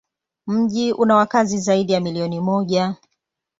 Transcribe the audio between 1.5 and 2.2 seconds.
zaidi ya